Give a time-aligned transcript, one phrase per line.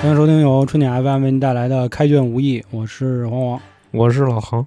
[0.00, 3.60] 欢迎收听由春点 FM 为您带来的《开卷无益》，我是黄黄。
[3.90, 4.66] 我是老航。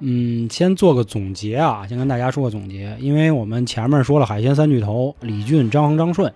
[0.00, 6.30] 嗯，先做个总结啊，先跟大家说个总结，因为我们前面说了海鲜三巨头李俊、张恒、张顺，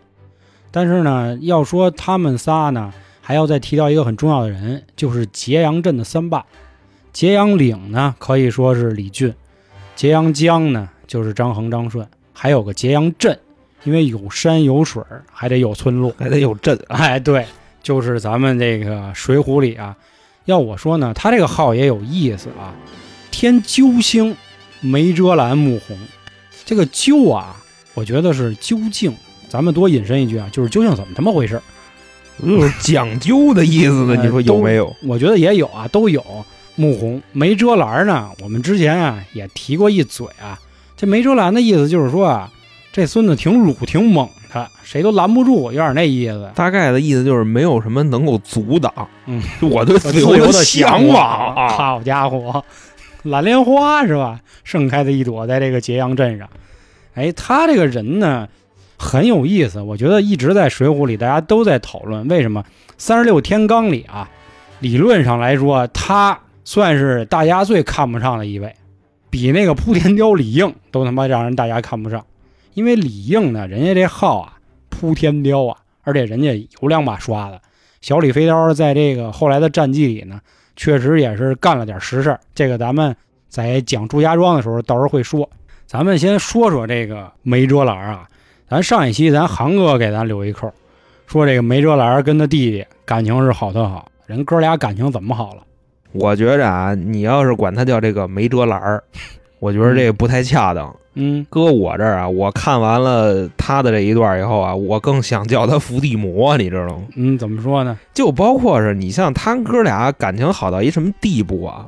[0.70, 6.46] 但是呢，要说他们仨呢，还要再提到一个很重要的人，就是揭阳镇的三霸。
[7.12, 9.32] 揭阳岭呢，可以说是李俊；
[9.94, 13.38] 揭阳江呢，就是张恒、张顺，还有个揭阳镇，
[13.84, 16.10] 因为有山有水，还得有村落。
[16.16, 17.44] 还得有镇，哎，对，
[17.82, 19.96] 就是咱们这个《水浒》里啊，
[20.44, 22.74] 要我说呢，他这个号也有意思啊。
[23.30, 24.36] 天究星，
[24.80, 25.96] 梅遮拦穆弘，
[26.64, 27.56] 这个究啊，
[27.94, 29.14] 我觉得是究竟。
[29.48, 31.62] 咱们多引申一句啊，就是究竟怎么他妈回事儿？
[32.40, 34.14] 就是 讲究的意思呢。
[34.16, 34.94] 哎你说有没有？
[35.02, 36.24] 我觉得也有啊，都有。
[36.76, 40.58] 穆弘梅遮拦呢，我们之前啊也提过一嘴啊。
[40.96, 42.50] 这梅遮拦的意思就是说啊，
[42.92, 46.50] 这孙子挺鲁挺猛的，谁都拦不住，有点那意思。
[46.54, 48.92] 大概的意思就是没有什么能够阻挡。
[49.26, 51.68] 嗯，我对自 自由的的向往啊。
[51.68, 52.64] 好家伙，
[53.22, 54.40] 蓝莲花是吧？
[54.64, 56.48] 盛开的一朵，在这个揭阳镇上。
[57.14, 58.48] 哎，他这个人呢
[58.98, 62.64] 很有意思，我觉得一直在《水浒》里大家都在讨论为什么
[62.98, 64.28] 三十六天罡里啊，
[64.80, 68.74] 理论上来说他算是大家最看不上的一位，
[69.30, 72.24] 比那个扑天雕李应都他妈让人大家看不上，
[72.80, 74.54] 因为李应呢，人家这号啊
[74.88, 77.60] 扑天雕啊，而且人家有两把刷子。
[78.00, 80.40] 小李飞刀在这个后来的战绩里呢，
[80.76, 82.34] 确实也是干了点实事。
[82.54, 83.14] 这个咱们
[83.50, 85.46] 在讲祝家庄的时候，到时候会说。
[85.86, 88.26] 咱们先说说这个梅遮拦啊，
[88.66, 90.72] 咱上一期咱航哥给咱留一扣，
[91.26, 95.62] 说这个梅遮拦跟他弟弟感情是好特好，人哥俩感情怎么好了？
[96.12, 99.04] 我觉着啊，你要是管他叫这个梅遮拦儿，
[99.60, 100.94] 我觉得这个不太恰当。
[101.14, 107.02] 嗯，搁我这儿啊，我看完了他的这一段以后啊，我更想叫他伏地魔，你知道吗？
[107.16, 107.98] 嗯，怎么说呢？
[108.14, 111.86] 就包括是你像他哥俩感情好到一什么地步啊？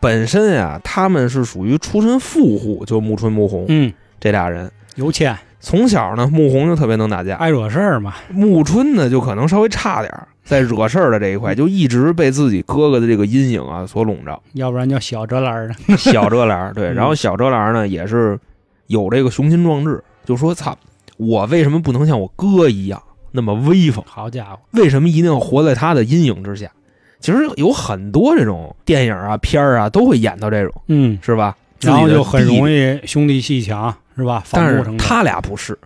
[0.00, 4.70] 本身呀、他们是属于出身富户，就穆春、穆红、嗯，这俩人。
[4.96, 8.14] 有钱，从小呢，穆红就特别能打架，爱惹事儿嘛。
[8.30, 14.42] 穆春呢就可能稍微差点儿，在惹事儿的这一块，就一直被自己哥哥的这个阴影啊所笼罩。
[14.54, 15.74] 要不然叫小遮拦呢。
[15.98, 18.38] 小遮拦儿对，嗯然后小遮拦儿呢也是
[18.86, 20.78] 有这个雄心壮志，就说操，
[21.16, 23.02] 我为什么不能像我哥一样
[23.32, 24.02] 那么威风？
[24.06, 26.70] 好家伙，为什么一定要活在他的阴影之下？
[27.18, 31.56] 其实有很多这种电影啊、片儿啊都会演到这种，嗯，是吧？
[31.80, 32.98] 然后就很容易。
[33.04, 34.44] 兄弟戏强，是吧？
[34.52, 34.68] 但。
[34.68, 35.76] 是他俩不是，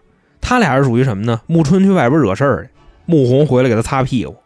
[0.41, 1.41] 他俩是属于什么呢？
[1.47, 2.71] 穆春去外边惹事儿去，
[3.07, 4.37] 穆弘回来给他擦屁股。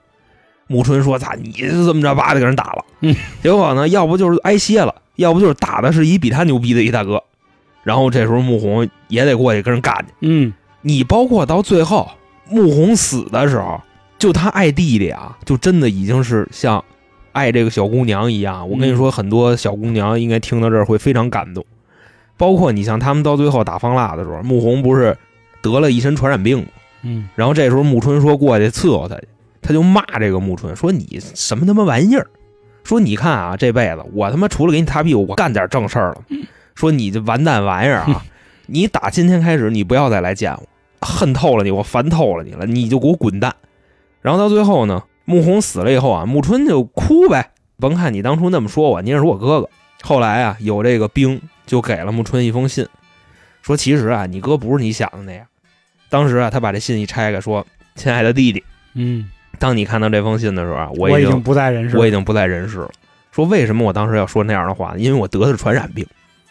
[0.66, 7.22] 穆春说：“咋，你是这么着，叭的给人打了。”嗯，结果呢，要不就是挨歇了，要不就是打的是一比他牛逼的一大哥。
[7.82, 10.12] 然后这时候穆弘也得过去跟人干去。
[10.20, 12.10] 嗯，你包括到最后
[12.48, 13.80] 穆弘死的时候，
[14.18, 16.82] 就他爱弟弟啊，就真的已经是像
[17.32, 18.68] 爱这个小姑娘一样。
[18.70, 21.64] 我跟你说，很多小姑娘应该听到这儿会非常感动。
[22.36, 25.16] 包括你像他们到最后打方腊的时候，穆弘不是
[25.62, 26.64] 得了一身传染病吗？
[27.02, 29.28] 嗯，然后这时候穆春说过去伺候他去，
[29.64, 32.26] 他就骂这个穆春说你什么他妈玩意儿，
[32.84, 36.22] 说你看啊这辈子我他妈除了给你擦屁股，我干点正事儿了，
[36.74, 38.22] 说你这完蛋玩意儿啊，
[38.66, 40.66] 你打今天开始你不要再来见我，
[41.00, 43.54] 恨透了你，我烦透了你了，你就给我滚蛋。
[44.20, 49.70] 然后到最后呢，穆弘死了以后啊，穆春就哭呗，甭看你当初那么说我，你也是我哥哥。
[50.02, 52.86] 后来啊，有这个兵就给了穆春一封信，
[53.62, 55.46] 说其实啊，你哥不是你想的那样。
[56.10, 57.66] 当时啊，他把这信一拆开，说
[57.96, 58.62] ：“亲爱的弟弟，
[58.94, 59.28] 嗯，
[59.58, 62.00] 当你看到这封信的时候啊，我已经不在人世了。
[62.00, 62.90] 我已经不在人世了。
[63.32, 64.98] 说为什么我当时要说那样的话呢？
[64.98, 66.06] 因为我得的是传染病，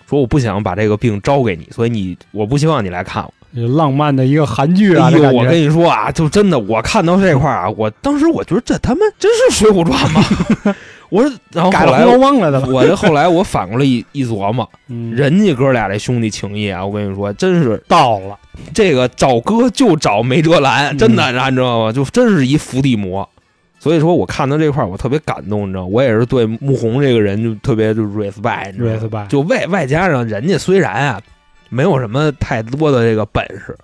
[0.10, 3.34] 说我不想把这个病招给你，所以你我不希望你来看我。
[3.78, 10.76] 浪漫的一个韩剧啊，我跟你说啊，就真的，我看到这块儿啊，我当时我觉得这他妈真是《水浒传》吗？
[11.14, 12.72] 我说，然后改后来了红楼梦了都。
[12.72, 18.36] 我这后来我反过来一一琢磨， 嗯，人家哥俩这兄弟情谊啊，我跟你说，真是到了，
[18.74, 21.92] 这个找哥就找梅哲兰，真的，你知道吗？
[21.92, 23.28] 就真是一伏地魔。
[23.80, 31.22] 所以说我看到这块儿，我特别感动，你知道，我也是对穆弘这个人就特别就 respect，你知道吗 respect 就外外加上人家虽然啊
[31.70, 33.78] 没有什么太多的这个本事，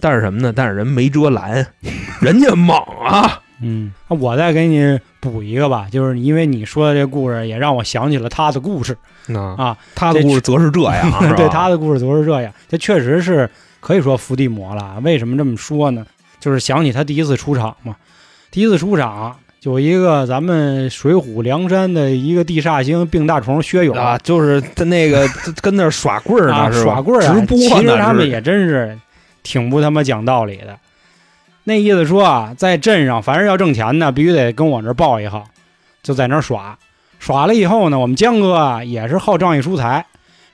[0.00, 0.52] 但是什么呢？
[0.54, 1.64] 但是人梅哲兰，
[2.20, 3.40] 人家猛啊！
[3.64, 8.96] 嗯，那我再给你补一个吧，就是因为你说的这个故事，也让我想起了他的故事
[9.34, 9.76] 啊，啊。
[9.94, 13.48] 他的故事则是这样， 是吧对他的故事则是这样，这确实是
[13.80, 15.00] 可以说伏地魔了。
[15.02, 16.04] 为什么这么说呢？
[16.38, 17.96] 就是想起他第一次出场嘛，
[18.50, 25.26] 第一次出场有一个咱们《水浒》梁山的一个地煞星病大虫薛勇啊，就是他那个
[25.62, 28.98] 跟那耍棍儿呢，啊，是吧耍棍儿啊直播其实他们也真是
[29.42, 30.78] 挺不他妈讲道理的。
[31.64, 35.44] 那意思说啊，在镇上凡是要挣钱的，必须得跟我这儿报一号，
[36.02, 36.78] 就在那儿耍。
[37.18, 40.04] 耍了以后呢，我们江哥啊也是好仗义疏财，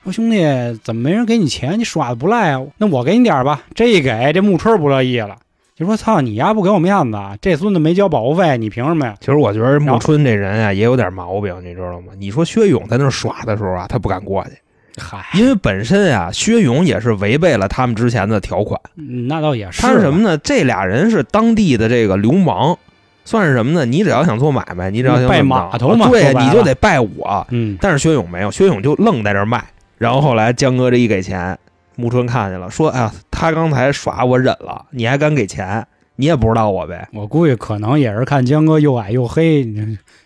[0.04, 0.38] 说兄弟
[0.84, 1.76] 怎么没人给你钱？
[1.78, 3.62] 你耍的不赖啊，那我给你点吧。
[3.74, 5.36] 这一给，这木春不乐意了，
[5.74, 7.36] 就说操你丫不给我面子啊！
[7.40, 9.16] 这孙子没交保护费，你凭什么呀？
[9.18, 12.12] 其实我觉得木春这人啊也有点毛病，你知道吗？
[12.18, 14.50] 你说薛勇在那耍的时候啊，他不敢过去，
[14.96, 18.80] 嗨，因为本身啊，薛勇也是违背了他们之前的条款。
[18.96, 19.80] 嗯那倒也是。
[19.80, 20.20] 他是什么？
[20.22, 20.38] 呢？
[20.38, 22.76] 这俩人是当地的这个流氓，
[23.24, 23.84] 算是什么呢？
[23.84, 27.46] 你只要想做买卖，你只要想拜码头嘛对你就得拜我。
[27.50, 29.64] 嗯，但是薛勇没有，薛勇就愣在这儿卖。
[29.98, 31.58] 然后后来江哥这一给钱，
[31.96, 35.86] 木春看见了，说：“哎呀，他刚才耍我忍了，你还敢给钱？
[36.16, 37.08] 你也不知道我呗。
[37.12, 39.66] 我估计可能也是看江哥又矮又黑，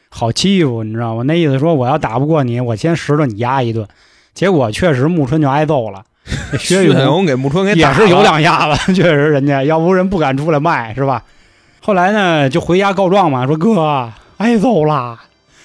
[0.08, 1.22] 好欺负，你知道吗？
[1.24, 3.86] 那意思说我要打不过你，我先拾掇你丫一顿。
[4.34, 6.02] 结果确实木春就挨揍了，”
[6.58, 11.22] 薛勇勇给木春给也是有两下子， 确实人家要不人不敢出来卖是吧？
[11.80, 15.20] 后来呢，就回家告状嘛，说哥挨揍了，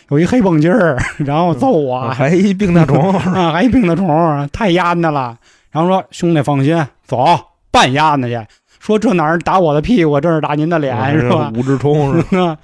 [0.09, 5.37] 有一黑蹦筋儿， 然后揍我，啊还一病大虫，啊，还一病的虫，太压的了。
[5.71, 7.25] 然后说兄弟放心，走
[7.71, 8.39] 办压的去。
[8.79, 11.51] 说这哪儿打我的屁股，这是打您的脸是吧？
[11.55, 12.57] 五只虫是吧？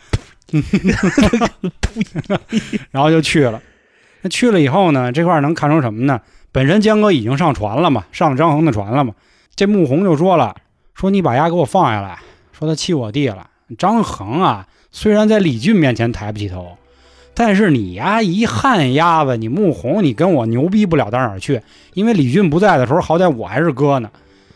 [2.30, 2.40] 啊，
[2.92, 3.62] 然后就去了。
[4.26, 6.20] 那去了以后呢，这块儿能看出什么呢？
[6.52, 9.14] 本身江哥已经上船了嘛，上张衡的船了嘛。
[9.56, 10.56] 这穆弘就说了，
[10.96, 12.18] 说你把丫给我放下来，
[12.52, 13.48] 说他气我弟了。
[13.78, 16.76] 张衡啊，虽然在李俊面前抬不起头，
[17.36, 21.62] 但是你呀一旱鸭子，你穆弘你跟我牛逼不了到哪儿去，
[21.94, 24.10] 因为李俊不在的时候，好歹我还是哥呢。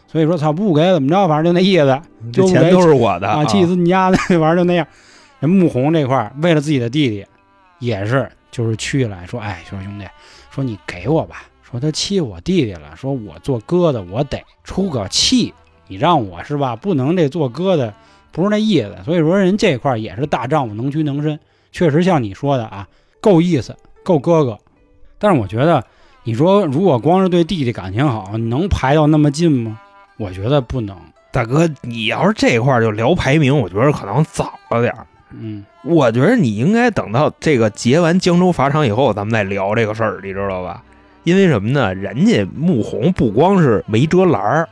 [0.07, 2.01] 所以说，操不给怎么着，反正就那意思。
[2.33, 4.17] 这钱都是我的啊，气死你丫的！
[4.31, 4.87] 那玩意儿就那样。
[5.39, 7.23] 人穆弘这块儿为了自己的弟弟，
[7.77, 10.05] 也是就是去来说，哎，说兄弟，
[10.51, 15.53] 说你给我吧，说他欺负我弟弟了，说我做哥的我得出个气，
[15.87, 17.93] 你让我是吧，不能这做哥的
[18.31, 18.95] 不是那意思。
[19.05, 21.39] 所以说人这块也是大丈夫能屈能伸，
[21.71, 22.87] 确实像你说的啊，
[23.21, 24.57] 够意思，够哥哥。
[25.17, 25.83] 但是我觉得，
[26.23, 29.79] 你说如果光是对弟弟感情好，能排到那么近吗？
[30.17, 30.97] 我觉得不能。
[31.31, 35.05] 大哥，你要是这块儿就聊排名，我觉得可能早了点儿。
[35.31, 40.81] 嗯，我觉得你应该等到这个结完江州法场以后，咱们再聊这个事儿，你知道吧？
[41.23, 41.93] 因为什么呢？
[41.93, 44.69] 人家穆弘不光是没遮拦儿，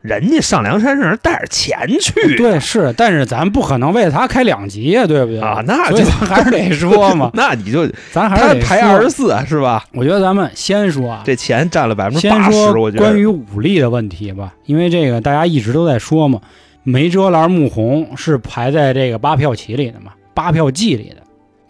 [0.00, 2.36] 人家上梁山是带着钱去的。
[2.36, 6.04] 对，是，但是咱不可能为了他开两级呀，对不对啊，那所就。
[6.06, 9.10] 咱还是得说嘛 那你就咱还是得排二十。
[9.10, 9.84] 四是吧？
[9.92, 13.04] 我觉得咱们先说啊，这钱占了百分之先八十，说我觉得。
[13.04, 16.40] 关于武力的问题吧，因为这个大家一直都在说嘛，
[16.82, 21.16] 梅遮拦穆弘是排在这个八票旗里的嘛，八票记里的。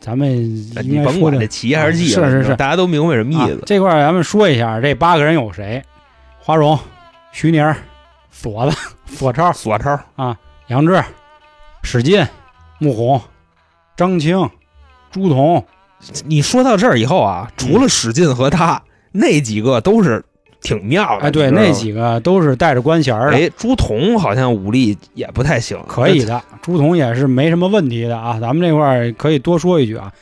[0.01, 0.29] 咱们
[0.83, 3.63] 你甭管这旗还是记，啊是是是大家都明白什么意啊思。
[3.67, 5.83] 这块儿咱们说一下，这八个人有谁？
[6.39, 6.79] 花荣、
[7.33, 7.75] 徐宁、
[8.31, 8.77] 锁子、
[9.07, 10.35] 索超、索超啊，
[10.69, 11.05] 杨志、
[11.83, 12.27] 史进、
[12.79, 13.21] 穆弘、
[13.95, 14.49] 张青、
[15.11, 15.63] 朱仝，
[16.25, 20.25] 你说到这儿以后啊，除了史进和他，那几个都是
[20.61, 21.27] 挺妙的。
[21.27, 26.43] 哎，对，那几个都是带着官衔儿的，哎，朱仝好像武力也不太行，可以的。
[26.63, 28.39] 朱仝也是没什么问题的啊。
[28.41, 30.13] 咱们这块儿可以多说一句啊，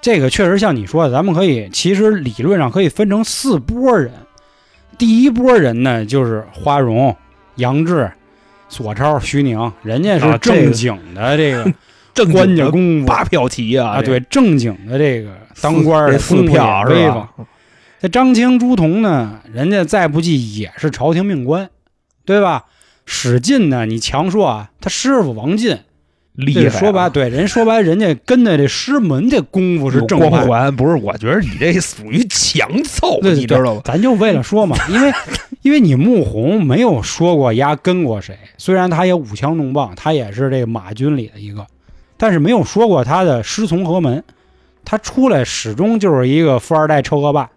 [0.00, 4.12] 这个确实像你说的，咱们可以其实理论上可以分成四波人。
[4.96, 7.14] 第一波人呢，就是花荣、
[7.54, 8.10] 杨志、
[8.68, 11.72] 索超、徐宁，人家是正经的这个
[12.12, 15.30] 正官家功夫八票旗啊啊，对，正经的这个
[15.60, 17.28] 当官的功夫票是吧。？
[18.00, 21.68] 这张清、朱仝呢，人家再不济也是朝廷命官，
[22.24, 22.66] 对吧？
[23.04, 25.78] 史进呢，你强说啊，他师傅王进，
[26.34, 30.28] 厉害啊，说白，对人说白，人家跟的这师门这功夫是正派。
[30.28, 30.94] 光环，不是？
[30.96, 33.80] 我觉得你这属于强凑，你知道吧？
[33.84, 35.12] 咱就为了说嘛，因为
[35.62, 41.66] 因为你穆弘没有说过压跟过谁，虽然他也舞枪弄棒，他也是这个马军里的一个，
[42.16, 44.22] 但是没有说过他的师从何门。
[44.84, 47.50] 他出来始终就是一个富二代臭恶霸，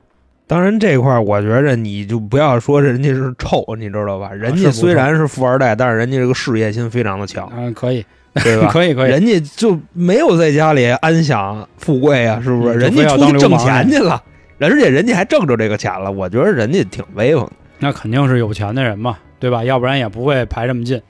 [0.51, 4.33] 当然这块儿，我觉着你就不要说人家是臭，你知道吧？
[4.33, 8.05] 人家虽然是富二代，但是人家这个事业心非常的强，嗯、可以，
[8.43, 8.67] 对吧？
[8.73, 9.11] 可以，可以。
[9.11, 12.75] 人家就没有在家里安享富贵啊，是不是？
[12.75, 14.21] 嗯人家出去挣钱去了，
[14.59, 17.53] 而且人家还挣着这个钱了，我觉得人家挺威风的。
[17.79, 19.63] 那肯定是有钱的人嘛，对吧？
[19.63, 21.01] 要不然也不会排这么近。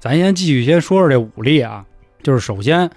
[0.00, 1.84] 咱先继续先说说这武力啊，
[2.24, 2.90] 就是首先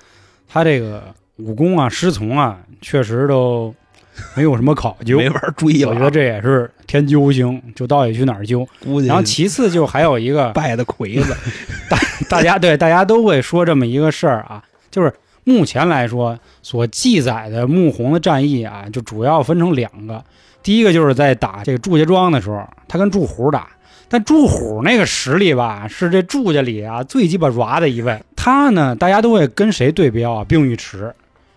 [0.48, 1.04] 他这个
[1.38, 3.76] 武功啊、师从啊，确实都
[4.36, 5.18] 没有什么考究。
[5.18, 5.90] 没法追了。
[5.90, 8.68] 我觉得这也是天究星，就到底去哪儿究。
[8.84, 11.36] 估计然后其次就还有一个，拜的魁子，
[11.90, 11.98] 大
[12.30, 20.24] 大家对大家都会说这么一个事儿啊，就是目前来说所记载的穆弘的战役啊，就主要分成两个。
[20.62, 23.68] 第一个就是在打这个祝家庄的时候，他跟祝虎打，
[24.08, 28.18] 但祝虎那个实力吧，是这祝家里啊最鸡巴软的一位。
[28.36, 30.46] 他呢，大家都会跟谁对标啊？
[30.48, 31.14] 并玉池，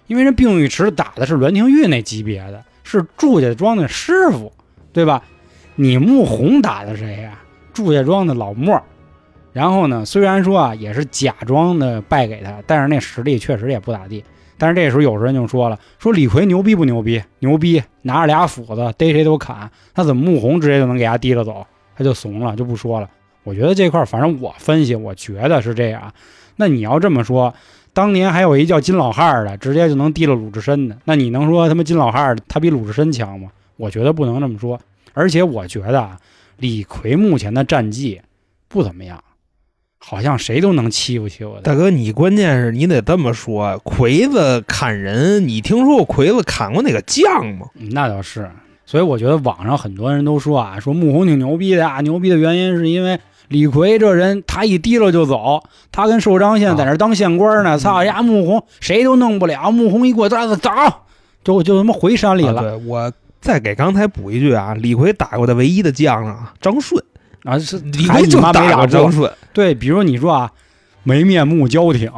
[0.07, 4.53] 因为这病玉池打的是栾廷玉那级别的，是祝家庄的师傅，
[4.93, 5.23] 对吧？
[5.75, 7.39] 你穆弘打的谁呀、
[7.73, 8.81] 祝家庄的老莫。
[9.53, 14.23] 然后呢，虽然说啊也是假装的败给他，但是那实力确实也不咋地。
[14.59, 17.23] 但是这时候有人就说了，说李逵牛逼不牛逼？
[17.41, 21.67] 牛逼，拿着俩斧子逮谁都砍，他怎么穆弘直接就能给他提了走？
[21.95, 23.09] 他就怂了，就不说了。
[23.45, 26.13] 我觉得这块儿，反正我分析，我觉得是这样。
[26.57, 27.55] 那你要这么说，
[27.97, 33.49] 当年还有一叫金老汉儿的，直接就能提了鲁智深的，那你能说他妈金老汉儿他比鲁智深强吗？
[33.79, 34.79] 我觉得不能这么说。
[35.15, 36.19] 而且我觉得啊，
[36.59, 38.21] 李逵目前的战绩
[38.69, 39.25] 不怎么样，
[39.97, 41.63] 好像谁都能欺负欺负他。
[41.63, 47.67] 大哥，你关键是你得这么说，魁子砍人，你听说过魁子砍过哪个将吗？
[47.77, 48.51] 嗯那倒是，
[48.85, 55.63] 所以我觉得网上很多人都说啊，说穆弘挺牛逼的啊，牛逼的原因是因为李逵这人他一提溜就走，
[55.93, 60.71] 他跟寿张县在那当县官呢，操呀，穆弘谁都弄不了，穆弘一过走走，
[61.45, 67.03] 就就他妈回山里啊了对我再给刚才补一句啊，李逵打过的唯一的将啊，张顺，
[67.45, 70.51] 啊，是李逵就打过张顺，对，比如你说啊，
[71.05, 72.11] 没面目交挺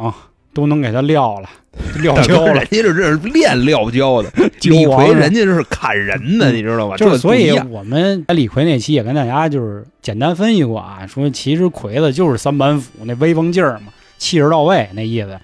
[0.59, 1.49] 都能给他撂了，
[2.01, 6.97] 撂大哥，焦了人，家这这是练撂跤的， 焦李逵王人家这是砍人的，嗯你知道吧？
[6.97, 15.39] 就是所以我们在李逵那期也跟大家就是简单分析过啊，说其实魁子就是三板斧那威风劲儿嘛，气势到位那意思。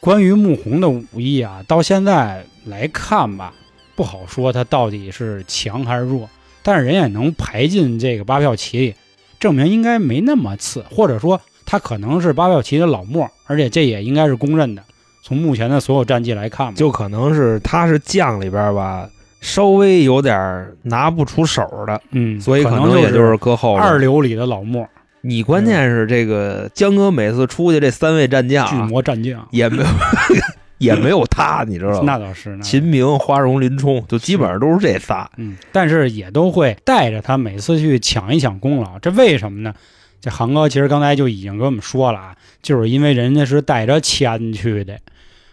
[0.00, 3.52] 关于穆弘的武艺啊，到现在来看吧，
[3.96, 6.30] 不好说他到底是强还是弱，
[6.62, 8.94] 但是人也能排进这个八票旗里，
[9.40, 14.82] 证明应该没那么次，或者说他可能是八票旗的老末，而且这也应该是公认的。
[15.22, 19.06] 从目前的所有战绩来看，就可能是他是将里边吧，
[19.42, 24.88] 稍微有点拿不出手的，嗯，所以可能也就是搁后边二流里的老末，
[25.20, 29.46] 你关键是这个江哥每次出去这三位战将巨啊，魔战将。
[29.50, 29.88] 也没有
[30.78, 32.00] 也没有他，你知道吗？
[32.04, 35.30] 那倒是，那倒是秦明、花荣、林冲，就基本上都是这仨。
[35.36, 39.74] 嗯，但是也都会带着他每次去抢一抢功劳，这为什么呢？
[40.20, 44.98] 这航哥其实刚才就已经跟我们说了啊，就是因为人家是带着钱去的，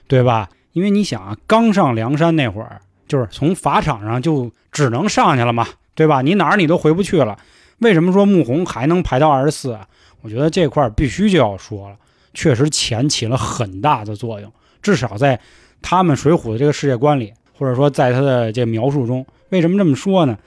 [0.07, 0.49] 对吧？
[0.73, 6.21] 因为你想啊，刚上梁山那会儿，就是从法场上就只能上去了嘛，对吧？
[6.21, 7.37] 你哪儿你都回不去了。
[7.79, 9.87] 为什么说穆弘还能排到二十四啊？
[10.21, 11.95] 我觉得这块必须就要说了，
[12.33, 15.39] 确实钱起了很大的作用，至少在
[15.81, 20.37] 他们水浒的这个世界观里，或者说在他的这描述中，为什么这么说呢？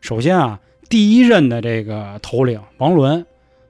[0.00, 0.58] 首先啊，
[0.88, 3.26] 第一任的这个头领王伦，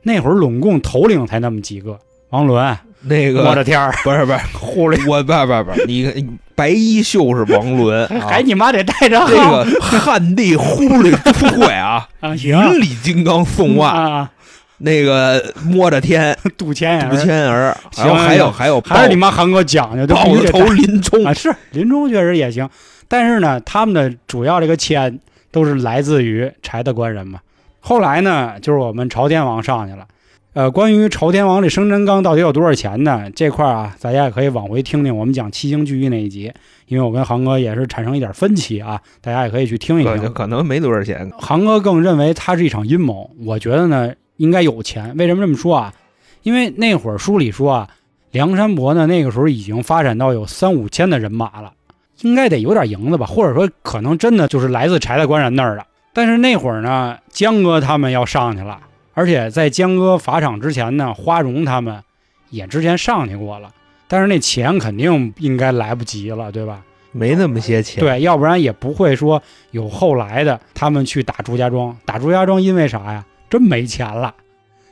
[0.08, 1.98] 那会儿拢共头领才那么几个，
[2.30, 9.64] 王伦、那个我的天儿，不 是不是，护理我不是不是不是，你你白衣秀是王伦， 还你妈得带着这个
[10.00, 14.30] 汉地呼噜出会啊， 啊云行里金刚送万，啊，
[14.78, 16.36] 那个摸着天。
[16.56, 21.22] 杜千杜言，千儿，行然后还有还有还是你妈韩哥讲究，豹头林冲。
[21.24, 22.68] 啊，是林冲确实也行，
[23.06, 25.20] 但是呢，他们的主要这个钱
[25.52, 27.40] 都是来自于柴大官人嘛。
[27.88, 30.07] 后来呢，就是我们朝天王上去了。
[30.52, 33.30] 呃，关于朝天王这生辰纲到底有多少钱呢？
[33.35, 36.52] 这块儿啊，大家也可以往回听听我们讲七星聚义那一集，
[36.88, 40.18] 因为我跟航哥也是产生一点分歧啊，大家也可以去听一听。
[40.18, 45.16] 可可能没多少钱，航哥更认为它是一场阴谋，我觉得呢应该有钱。
[45.16, 45.95] 为什么这么说啊？
[46.42, 47.88] 因为那会儿书里说啊，
[48.33, 51.73] 梁山伯呢那个时候已经发展到有三五千的人马了，
[52.21, 55.87] 应该得有点银子吧，或者说可能真的就是来自柴大官人那儿的。
[56.18, 58.80] 但是那会儿呢，江哥他们要上去了，
[59.14, 62.02] 而且在江哥法场之前呢，花荣他们
[62.50, 63.70] 也之前上去过了，
[64.08, 66.82] 但是那钱肯定应该来不及了，对吧？
[67.12, 68.00] 没那么些钱。
[68.02, 71.96] 对，要不然也不会说有后来的他们去打朱家庄。
[72.04, 73.25] 打朱家庄因为啥呀？
[73.48, 74.34] 真没钱了，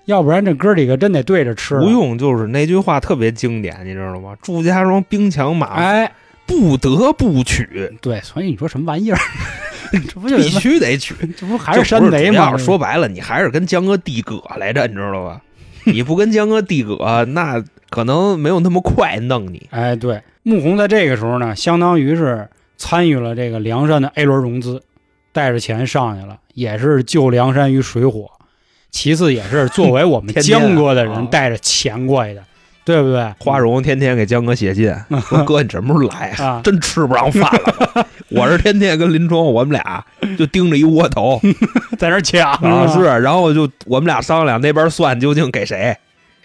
[0.04, 1.80] 要不然这哥几个真得对着吃了。
[1.80, 4.36] 不用，就是那句话特别经典，你知道吗？
[4.40, 6.12] 祝家庄兵强马哎，
[6.46, 9.18] 不得不取，对，所以你说什么玩意儿？
[10.08, 11.14] 这不就必须得取。
[11.36, 12.56] 这不还是山贼吗？
[12.56, 15.40] 说白了，你还是跟江哥递葛来着，你知道吧？
[15.84, 19.68] 你不跟江哥递葛，那可能没有那么快弄你。
[19.70, 24.82] 哎，对，穆弘在这个时候呢，相当于是参与了这个梁山的 A 轮融资，
[25.32, 28.30] 带着钱上去了，也是救梁山于水火。
[28.90, 32.42] 其次，也是作为我们江哥的啊人带着钱过去的，
[32.86, 33.34] 对不对？
[33.40, 34.94] 花荣天天给江哥写信，
[35.28, 38.06] 说哥你什么时候来啊真吃不上饭了。
[38.30, 40.04] 我是天天跟林冲，我们俩
[40.38, 41.40] 就盯着一窝头
[41.98, 45.96] 在那抢啊，是，然后就我们俩商量那边算究竟给谁。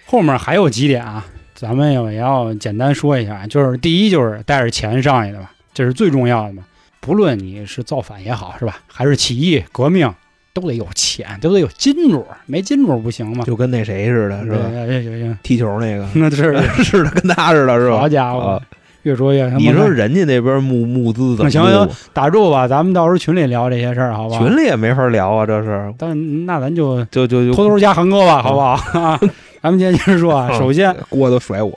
[0.08, 3.46] 后面还有几点啊，咱们也要简单说一下。
[3.46, 6.64] 就是第一，就是带着钱上去的吧，这是最重要的嘛。
[7.00, 8.80] 不论你是造反也好，是吧？
[8.88, 10.12] 还是起义革命，
[10.54, 13.44] 都得有钱，都得有金主，没金主不行吗？
[13.46, 14.58] 就跟那谁似的，是吧？
[14.86, 18.00] 对行行，踢球那个， 那是 是的，跟他似的，是吧？
[18.00, 18.62] 好家伙啊，
[19.04, 21.90] 越说越你说人家那边募募资怎么行行？
[22.14, 24.38] 打住吧，咱们到时候群里聊这些事儿，好吧？
[24.38, 29.00] 群里也没法聊啊，这是但那咱就就就就偷偷加韩哥吧，好不好？
[29.00, 29.20] 啊，
[29.64, 31.72] 咱们今天接着说啊，嗯首先锅都甩我，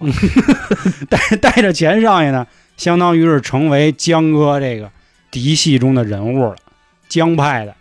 [1.09, 2.45] 带带着钱上去呢，
[2.76, 4.90] 相当于是成为江哥这个
[5.31, 6.57] 嫡系中的人物了，
[7.09, 7.75] 江派的。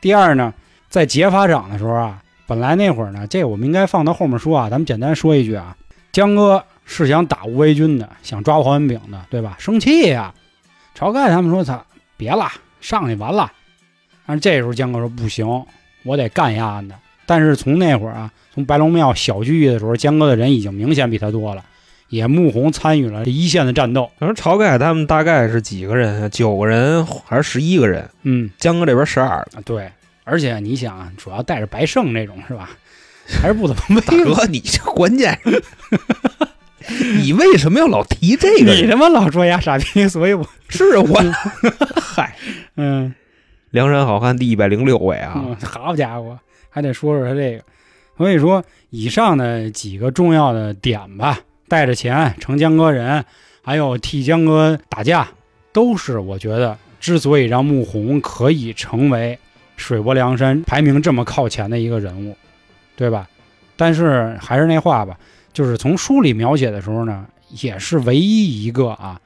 [0.00, 0.52] 第二呢，
[0.88, 5.76] 在劫法场的时候啊，本来那会儿呢，这我们应该放到后面说啊，咱们简单说一句啊，
[6.10, 9.56] 江哥是想打吴为军的，想抓黄文炳的，对吧？
[9.58, 10.32] 生气呀、
[10.98, 11.84] 晁盖他们说他
[12.16, 12.48] 别了，
[12.80, 13.52] 上去完了。
[14.26, 15.46] 但是这时候江哥说不行，
[16.04, 16.94] 我得干丫的。
[17.26, 21.64] 但是从那会儿啊，从白龙庙小聚义的时候，江哥的人已经明显比他多了。
[22.10, 24.10] 也穆弘参与了一线的战斗。
[24.18, 26.28] 反正晁盖他们大概是几个人啊？
[26.28, 28.06] 九个人还是十一个人？
[28.24, 29.90] 嗯江哥这边十二对，
[30.24, 32.70] 而且你想啊，主要带着白胜这种是吧，
[33.40, 34.16] 还是不怎么 大。
[34.24, 35.62] 哥，你这关键是，
[37.22, 38.72] 你为什么要老提这个？
[38.72, 41.20] 你他妈老说呀傻逼，所以我是我，
[42.00, 42.36] 嗨，
[42.76, 43.14] 嗯
[43.70, 45.34] 梁山好汉第一百零六位啊！
[45.36, 46.36] 嗯，好家伙，
[46.68, 47.62] 还得说说他这个。
[48.18, 51.38] 所以说，以上的几个重要的点吧，
[51.70, 53.24] 带着钱成江哥人，
[53.62, 55.28] 还有替江哥打架，
[55.72, 59.38] 都是我觉得之所以让穆弘可以成为
[59.76, 62.36] 水泊梁山排名这么靠前的一个人物，
[62.96, 63.28] 对吧？
[63.76, 65.16] 但是还是那话吧，
[65.52, 67.24] 就是从书里描写的时候呢，
[67.62, 69.20] 也是唯一一个啊，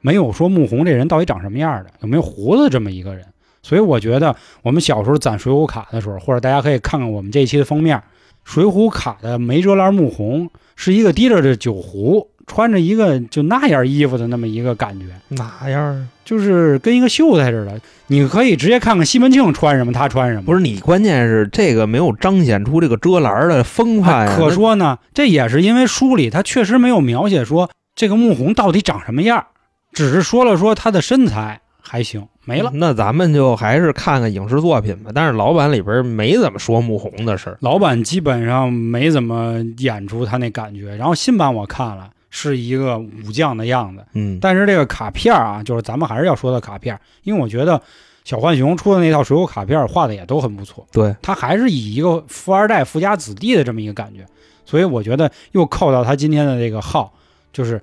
[0.00, 3.26] 没有说穆弘这人到底长什么样的，有没有胡子这么一个人。
[3.62, 8.02] 所以我觉得我们小时候攒水浒卡的时候，或者大家可以看看我们这一期的封面，
[8.42, 10.48] 水浒卡的梅哲栏穆弘
[10.82, 16.08] 是一个提着的酒壶，穿着一个就那样衣服的那么一个感觉，哪样啊？
[16.24, 17.78] 就是跟一个秀才似的。
[18.06, 20.42] 你可以直接看看西门庆穿什么，他穿什么。
[20.46, 24.26] 不是你，关键是这个没有彰显出这个遮拦的风范。
[24.26, 29.48] 啊可说呢，这也是因为书里他确实没有描写说这个穆弘到底长什么样，
[29.92, 32.70] 只是说了说他的身材还行，没了。
[32.72, 35.10] 那咱们就还是看看影视作品吧。
[35.12, 37.58] 但是老版里边没怎么说穆弘的事儿。
[37.62, 44.04] 老版基本上没怎么演出他那感觉，然后新版我看了，是一个武将的样子。
[44.12, 47.82] 嗯，但是这个卡片啊，就是咱们还是要说的卡片，因为我觉得
[48.22, 54.24] 小浣熊出的那套水浒卡片画的也都很不错，对，他还是以一个富二代、富家子弟的这么一个感觉，
[54.64, 57.12] 所以我觉得又扣到他今天的这个号，
[57.52, 57.82] 就是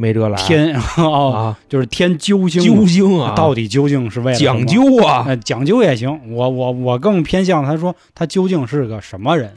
[0.00, 0.36] 没辙了。
[0.36, 5.24] 天 哦，啊，就是天究竟究竟啊，到底究竟是为了讲究啊。
[5.26, 9.52] 呃，讲究也行，我我我更偏向他说他究竟是个什么人，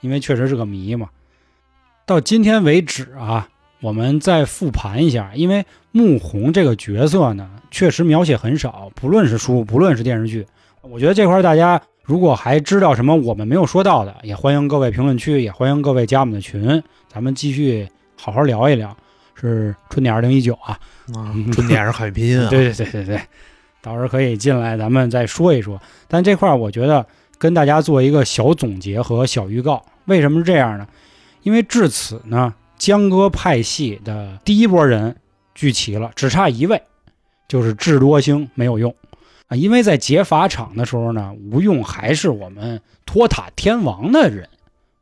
[0.00, 1.08] 因为确实是个谜嘛。
[2.06, 3.48] 到今天为止啊，
[3.80, 10.46] 我们再复盘一下，因为穆弘这个角色呢，确实描写很少，不论是书，不论是电视剧，
[10.82, 16.80] 我觉得这块大家如果还知道什么我们没有说到的，也欢迎各位评论区，也欢迎各位加我们的群，
[17.12, 18.96] 咱们继续好好聊一聊。
[19.40, 20.78] 是春点二零一九啊，
[21.14, 22.48] 啊春点是汉语拼音啊。
[22.50, 23.20] 对对对对对，
[23.80, 25.80] 到时候可以进来，咱们再说一说。
[26.06, 27.06] 但这块儿我觉得
[27.38, 29.84] 跟大家做一个小总结和小预告。
[30.04, 30.86] 为什么是这样呢？
[31.42, 35.16] 因为至此呢，江歌派系的第一波人
[35.54, 36.82] 聚齐了，只差一位，
[37.48, 38.94] 就是智多星没有用
[39.48, 39.56] 啊。
[39.56, 44.48] 因为在劫法场的时候呢，吴用还是我们托塔天王的人，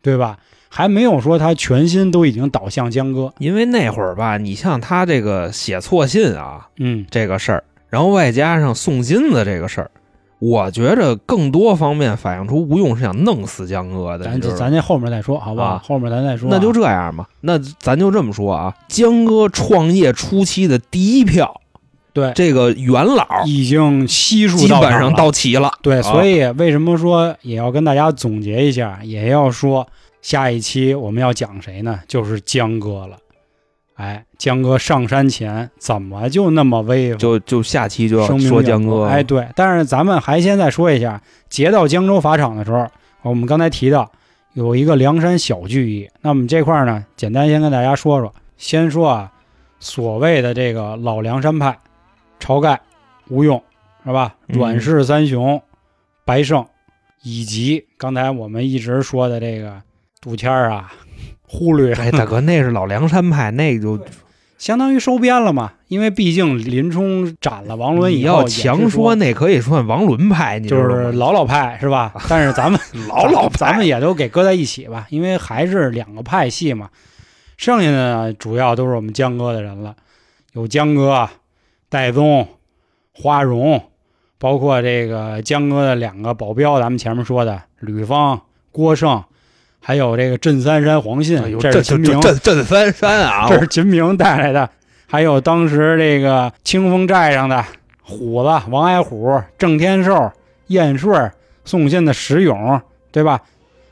[0.01, 0.39] 对吧？
[0.69, 3.33] 还没有说他全心都已经倒向江歌。
[3.39, 9.91] 因为那会儿吧，你像他这个写错信啊嗯，这个事儿，然后外加上送金子这个事儿，
[10.39, 14.25] 我觉着更多方面反映出吴用是想弄死江哥的。
[14.25, 15.67] 咱咱这后面再说，好不好？
[15.67, 21.61] 啊后面咱再说啊、那就这样吧，那咱就这么说啊，江哥创业初期的第一票，
[22.13, 25.73] 对，这个元老已经悉数基本上到齐了。
[25.83, 29.87] 对，啊所以为什么说也要跟大家总结一下，也要说
[30.21, 32.01] 下一期我们要讲谁呢？
[32.07, 33.19] 就是江哥了。
[33.95, 37.19] 哎，江哥上山前怎么就那么威风？
[37.19, 42.87] 就就下期就说江哥，播哎，对，但是咱们还先再说一下，劫到江州法场的时候，
[43.23, 44.11] 我们刚才提到
[44.53, 48.33] 有一个梁山小聚义，那我们这块儿呢，简单先跟大家说说。
[48.57, 49.33] 先说啊，
[49.81, 51.79] 所谓的这个老梁山派，
[52.41, 52.81] 晁盖、
[53.29, 53.61] 吴用
[54.05, 54.37] 是吧？
[54.47, 55.61] 嗯阮氏三雄、
[56.25, 56.65] 白胜，
[57.23, 59.83] 以及刚才我们一直说的这个
[60.29, 60.93] 杜迁儿啊、
[61.47, 63.99] 忽略，哎，大哥， 那是老梁山派，那就
[64.59, 65.73] 相当于收编了嘛。
[65.89, 72.13] 因为毕竟林冲斩了王伦以后，要强说，那可以算王伦派，你就是老老派是吧？
[72.29, 76.91] 但是咱们老老派咱们也都给搁在一起吧，因为还是两个派系嘛。
[77.57, 79.97] 剩下的，主要都是我们江哥的人了，
[80.53, 81.27] 有江哥、
[81.89, 82.47] 戴宗、
[83.15, 83.83] 花荣、
[84.39, 89.25] 包括这个江哥的两个保镖，咱们前面说的吕方、郭盛，
[89.89, 94.69] 还有这个镇三山黄信，这这是秦明，镇镇三山啊，这是秦明带来的。
[95.07, 97.65] 还有当时这个清风寨上的
[98.03, 100.31] 虎子王矮虎、郑天寿、
[100.67, 101.33] 燕顺、
[101.65, 102.79] 送信的石勇，
[103.11, 103.41] 对吧？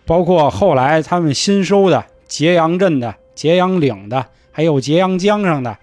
[0.04, 5.74] 包括后来他们新收的揭阳镇的、揭阳岭的，还有揭阳江上的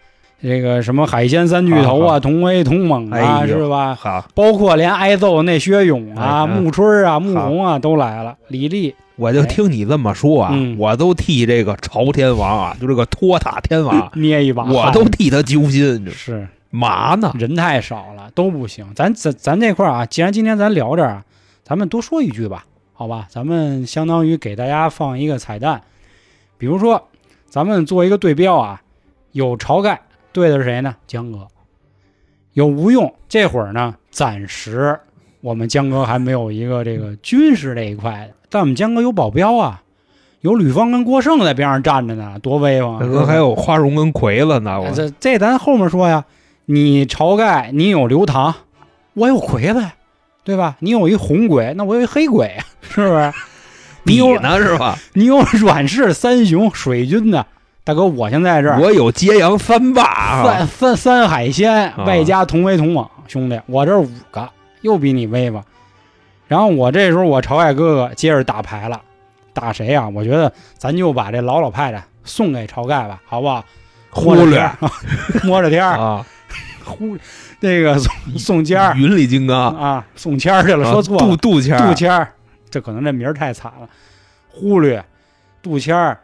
[0.44, 3.96] 这个什么海鲜三巨头啊、同威、同猛啊，哎是吧？
[3.96, 17.32] 好，包括连挨揍那薛勇啊、穆春啊、穆红啊都来了，李立我就听你这么说啊，嗯我都替这个朝天王啊，就这个托塔天王， 捏一把汗，我都替他揪心，这是嘛呢？
[17.36, 18.92] 人太少了都不行。
[18.96, 21.24] 咱咱咱这块儿啊，既然今天咱聊这
[21.64, 23.28] 咱们多说一句吧，好吧？
[23.30, 25.82] 咱们相当于给大家放一个彩蛋，
[26.58, 27.10] 比如说
[27.48, 28.82] 咱们做一个对标啊，
[29.32, 30.96] 有晁盖对的是谁呢？
[31.06, 31.48] 江哥。
[32.54, 35.00] 有吴用，这会儿呢，暂时
[35.42, 39.82] 我们江哥还没有一个这个军事这一块的，但我们江哥有保镖啊，
[40.42, 43.00] 有吕方跟郭胜在边上站着呢，多威风啊！
[43.00, 46.24] 大哥还有花荣跟魁子呢，哎我这这咱后面说呀，
[46.66, 48.54] 你晁盖，你有刘唐，
[49.16, 49.84] 我有魁子，
[50.44, 50.76] 对吧？
[50.82, 52.56] 你有一红鬼，那我有一黑鬼，
[52.88, 53.34] 是不是？
[54.04, 55.00] 你你有呢是吧？
[55.14, 57.44] 你有阮氏三雄水军呢，
[57.84, 64.48] 大哥，我现在这儿我有揭阳三霸啊三，三三海鲜，啊外加同威同猛，兄弟，我这五个，
[64.82, 65.64] 又比你威吧？
[66.54, 69.02] 然后我这时候我晁盖哥哥接着打牌了，
[69.54, 73.66] 打谁呀、我觉得咱就把这老老派的送给晁盖吧，好不好？
[74.12, 74.70] 忽略。
[75.46, 76.24] 摸着天啊，
[76.86, 77.18] 呼，
[77.60, 78.94] 那个送送签儿。
[78.96, 81.88] 云里金刚，啊，送签儿去了，啊说错了，杜杜谦儿。
[81.88, 82.32] 杜签儿，
[82.70, 83.90] 这可能这名儿太惨了，
[84.48, 85.04] 忽略
[85.64, 86.20] 杜签儿，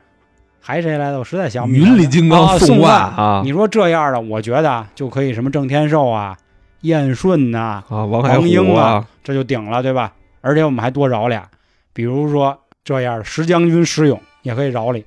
[0.62, 1.18] 还谁来的？
[1.18, 1.90] 我实在想不起来。
[1.90, 3.42] 云里金刚啊宋万啊。
[3.44, 6.38] 你说这样的，我觉得啊就可以什么郑天寿啊、
[6.82, 10.14] 燕顺呐、啊，王海王英啊，这就顶了，对吧？
[10.42, 11.50] 而且我们还多饶俩，
[11.94, 15.04] 比如说这样的石将军石勇也可以饶你。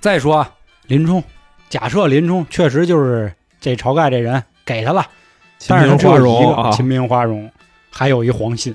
[0.00, 0.52] 再说啊
[0.86, 1.22] 林冲，
[1.68, 5.06] 假设林冲确实就是这晁盖这人给他了，
[5.66, 7.50] 但是他明花只有一荣秦明花荣，
[7.90, 8.74] 还有一黄信，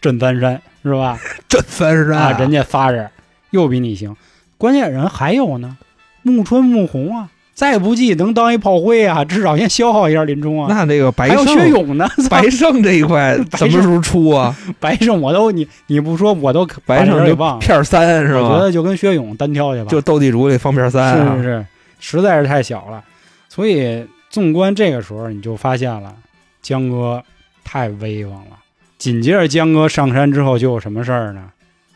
[0.00, 1.18] 镇三山是吧？
[1.48, 3.08] 镇三山啊，人家仨人
[3.50, 4.16] 又比你行，
[4.58, 5.76] 关键人还有呢，
[6.22, 10.66] 穆春、穆弘啊，再不济能当一炮灰啊，至少先消耗一下林冲啊。
[10.68, 14.54] 那这个白还有薛，勇呢， 白胜这一块什么时候出啊？
[14.78, 18.42] 白胜我都你你不说我都白胜就把这人给忘了，片儿三是吧？
[18.42, 21.66] 我觉得就跟薛勇单挑去吧，就斗地主里放片儿三啊是是是，
[21.98, 23.02] 实在是太小了。
[23.48, 26.14] 所以纵观这个时候，你就发现了
[26.60, 27.22] 江哥
[27.64, 28.58] 太威风了。
[28.98, 31.44] 紧接着江哥上山之后，就有什么事儿呢？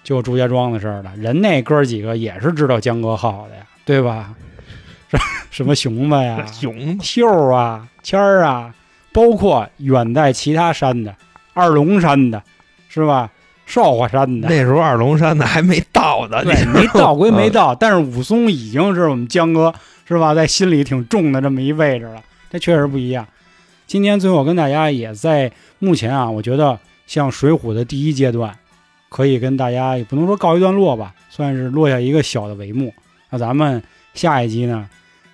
[0.02, 1.12] 就有朱家庄的事儿了。
[1.18, 4.30] 人那哥几个也是知道江哥好的呀，对吧？
[5.50, 8.74] 什么熊子呀、 熊子秀啊、谦儿啊，
[9.12, 11.14] 包括远在其他山的
[11.54, 12.42] 二龙山的，
[12.88, 13.30] 是吧？
[13.66, 17.52] 少华山的，那时候二龙山的还没到呢，对，没到归没嗯。
[17.52, 19.72] 到，但是武松已经是我们江哥
[20.08, 22.20] 是吧，在心里挺重的这么一位置了，
[22.50, 23.24] 这确实不一样。
[23.86, 28.52] 今天最后跟大家也在目前啊，我觉得像《水浒》的第一阶段，
[29.08, 32.92] 可以跟大家也不能说告一段落吧，算是落下一个小的帷幕。
[33.30, 33.80] 那咱们
[34.14, 34.88] 下一集呢，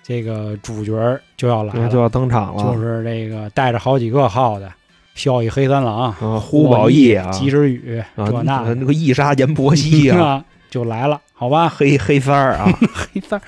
[0.07, 4.71] 这个主角儿就要来了，就要登场了，就是这个带着好几个号的
[5.15, 11.67] 萧逸黑三郎、啊，呼保义啊，及时雨啊这那的那个义杀阎婆惜啊， 啊，就来了，好吧？
[11.67, 13.43] 黑黑三儿啊， 黑三儿。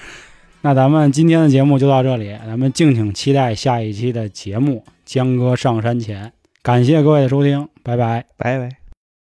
[0.62, 6.28] 那咱们今天的节目就到这里，咱们敬请期待下一期的节目《江哥上山前》。
[6.62, 8.26] 感谢各位的收听，拜拜。
[8.36, 8.79] 拜拜。